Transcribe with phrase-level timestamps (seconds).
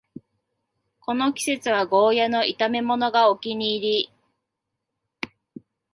[0.99, 4.13] この季節はゴーヤの炒めものがお気に入り